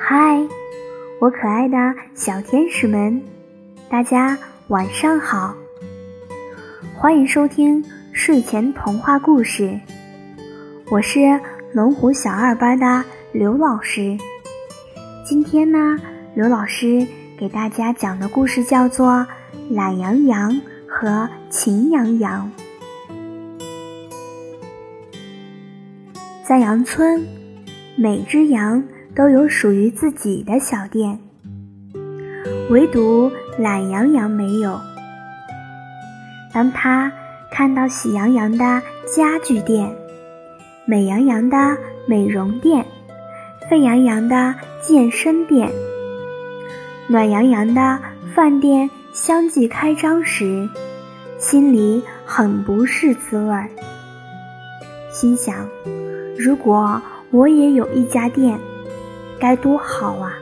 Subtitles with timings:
[0.00, 0.40] 嗨，
[1.20, 1.76] 我可爱的
[2.14, 3.20] 小天使们，
[3.90, 5.54] 大家晚上好！
[6.94, 9.78] 欢迎收听睡前童话故事，
[10.88, 11.18] 我是
[11.72, 14.16] 龙虎小二班的刘老师。
[15.26, 15.98] 今天呢，
[16.32, 17.04] 刘老师
[17.36, 19.08] 给大家讲的故事叫做
[19.74, 22.50] 《懒羊羊和秦羊羊》。
[26.44, 27.26] 在羊村，
[27.96, 28.82] 每只羊。
[29.18, 31.18] 都有属于自己的小店，
[32.70, 34.78] 唯独懒羊羊没有。
[36.54, 37.10] 当他
[37.50, 38.80] 看到喜羊羊的
[39.12, 39.92] 家具店、
[40.86, 41.76] 美羊羊的
[42.06, 42.86] 美容店、
[43.68, 45.68] 沸羊羊的健身店、
[47.08, 47.98] 暖洋洋的
[48.36, 50.68] 饭店相继开张时，
[51.38, 53.68] 心里很不是滋味儿。
[55.10, 55.68] 心想：
[56.38, 58.56] 如果我也有一家店。
[59.40, 60.32] 该多好啊！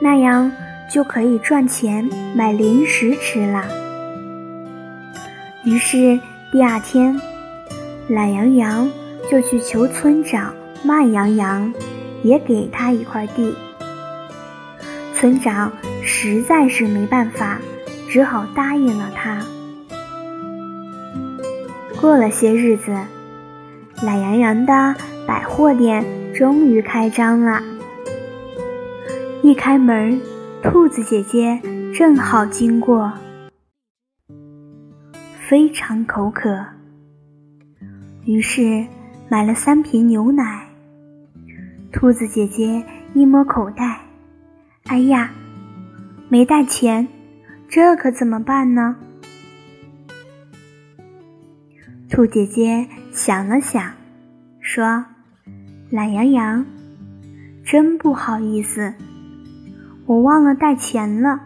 [0.00, 0.50] 那样
[0.92, 3.64] 就可以赚钱买零食吃了。
[5.64, 6.18] 于是
[6.50, 7.20] 第二天，
[8.08, 8.90] 懒羊羊
[9.30, 11.72] 就去求村长慢羊羊，
[12.22, 13.54] 也给他一块地。
[15.14, 15.70] 村长
[16.02, 17.60] 实在是没办法，
[18.08, 19.44] 只好答应了他。
[22.00, 22.96] 过了些日子，
[24.02, 24.94] 懒羊羊的
[25.26, 26.02] 百货店。
[26.34, 27.62] 终于开张了！
[29.42, 30.20] 一开门，
[30.62, 31.60] 兔子姐姐
[31.92, 33.12] 正好经过，
[35.48, 36.64] 非常口渴，
[38.24, 38.86] 于是
[39.28, 40.66] 买了三瓶牛奶。
[41.92, 44.00] 兔子姐姐一摸口袋，
[44.84, 45.30] 哎呀，
[46.28, 47.06] 没带钱，
[47.68, 48.96] 这可怎么办呢？
[52.08, 53.92] 兔姐姐想了想，
[54.60, 55.04] 说。
[55.90, 56.64] 懒羊羊，
[57.64, 58.94] 真不好意思，
[60.06, 61.40] 我忘了带钱了。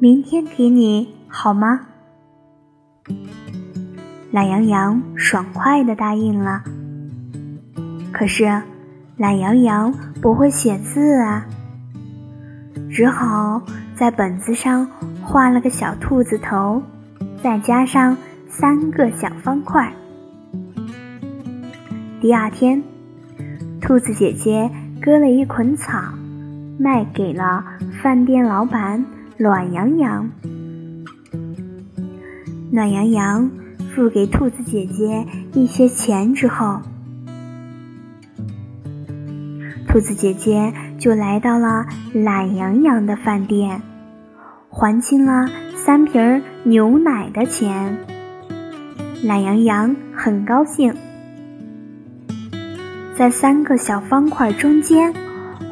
[0.00, 1.86] 明天给你好吗？
[4.32, 6.64] 懒羊羊爽快的答应了。
[8.12, 8.62] 可是，
[9.16, 11.46] 懒羊羊不会写字啊，
[12.90, 13.62] 只好
[13.94, 14.84] 在本子上
[15.22, 16.82] 画了个小兔子头，
[17.44, 18.16] 再加上
[18.48, 19.92] 三个小方块。
[22.20, 22.82] 第二天，
[23.80, 24.68] 兔子姐姐
[25.00, 26.00] 割了一捆草，
[26.76, 27.64] 卖给了
[28.02, 29.04] 饭店老板
[29.36, 30.28] 暖羊羊。
[32.72, 33.48] 暖洋洋
[33.94, 36.80] 付给兔子姐姐一些钱之后，
[39.86, 43.80] 兔子姐姐就来到了懒洋洋的饭店，
[44.68, 47.96] 还清了三瓶牛奶的钱。
[49.22, 50.92] 懒洋洋很高兴。
[53.18, 55.12] 在三个小方块中间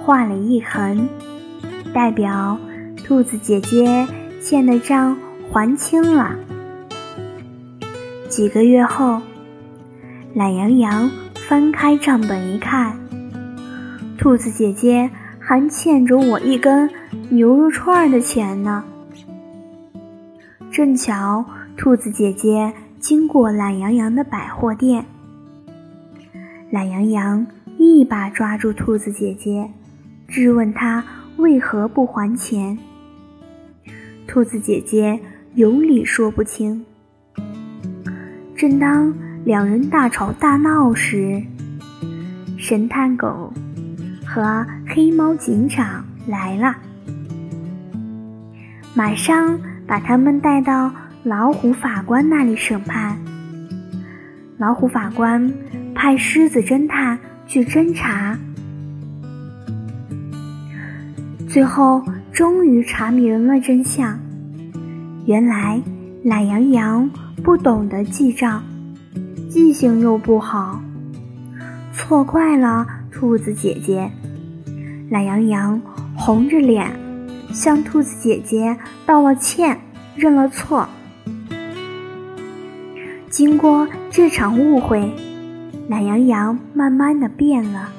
[0.03, 1.09] 画了一横，
[1.95, 2.59] 代表
[3.05, 4.05] 兔子姐姐
[4.43, 5.17] 欠的账
[5.49, 6.35] 还清了。
[8.29, 9.23] 几个月后，
[10.35, 11.09] 懒羊羊
[11.49, 12.99] 翻开账本一看，
[14.19, 15.09] 兔子姐姐
[15.39, 16.91] 还欠着我一根
[17.31, 18.83] 牛肉串的钱呢。
[20.73, 21.45] 正巧
[21.77, 25.07] 兔子姐姐经过懒羊羊的百货店。
[26.69, 27.47] 懒羊羊
[27.79, 29.71] 一把抓住兔子姐姐，
[30.27, 31.05] 质问她
[31.37, 32.77] 为何不还钱。
[34.27, 35.21] 兔子姐姐
[35.55, 36.85] 有理说不清。
[38.57, 41.41] 正当两人大吵大闹时，
[42.59, 43.53] 神探狗
[44.27, 46.75] 和黑猫警长来了，
[48.93, 49.57] 马上
[49.87, 50.91] 把他们带到
[51.23, 53.17] 老虎法官那里审判。
[54.59, 55.53] 老虎法官。
[55.97, 58.39] 派狮子侦探去侦查，
[61.49, 64.21] 最后终于查明了真相。
[65.25, 65.81] 原来
[66.23, 67.11] 懒羊羊
[67.43, 68.63] 不懂得记账，
[69.49, 70.83] 记性又不好，
[71.95, 74.11] 错怪了兔子姐姐。
[75.09, 75.81] 懒羊羊
[76.15, 76.95] 红着脸
[77.53, 78.77] 向兔子姐姐
[79.07, 79.81] 道了歉，
[80.15, 80.87] 认了错。
[83.31, 85.11] 经过这场误会。
[85.89, 87.93] 懒羊羊慢慢的变了，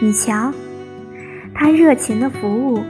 [0.00, 0.50] 你瞧，
[1.54, 2.82] 他热情的服务，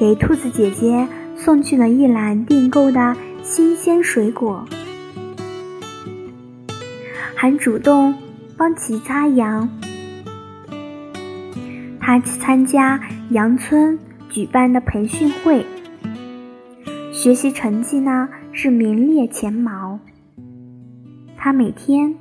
[0.00, 1.06] 给兔子姐姐
[1.36, 4.66] 送去了一篮订购的新鲜水果，
[7.36, 8.12] 还主动
[8.56, 9.68] 帮其他羊。
[12.00, 13.00] 他参加
[13.30, 13.96] 羊村
[14.28, 15.64] 举办的培训会，
[17.12, 20.00] 学习成绩呢是名列前茅。
[21.36, 22.16] 他每天。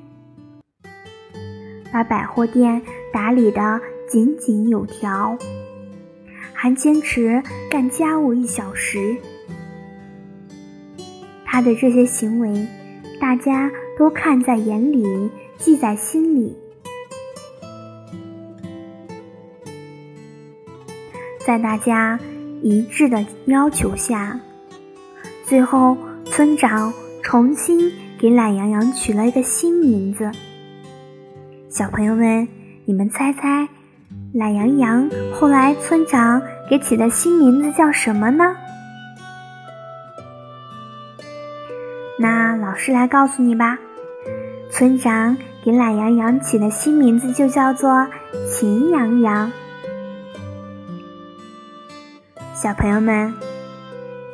[1.92, 2.82] 把百货店
[3.12, 5.38] 打理得井井有条，
[6.54, 9.16] 还坚持干家务一小时。
[11.46, 12.68] 他的这些行为，
[13.20, 16.56] 大家都看在眼里，记在心里。
[21.46, 22.20] 在大家
[22.62, 24.40] 一致的要求下，
[25.46, 26.94] 最后村长
[27.24, 30.30] 重新给懒羊羊取了一个新名字。
[31.78, 32.48] 小朋友们，
[32.86, 33.70] 你们猜猜，
[34.34, 38.56] 懒羊羊后来村长给起的新名字叫什么呢？
[42.18, 43.78] 那老师来告诉你吧，
[44.72, 48.08] 村长给懒羊羊起的新名字就叫做
[48.50, 49.52] 秦羊羊。
[52.56, 53.32] 小朋友们，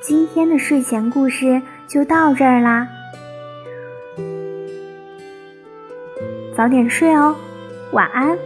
[0.01, 2.87] 今天的睡前故事就到这儿啦，
[6.55, 7.35] 早点睡哦，
[7.91, 8.37] 晚安。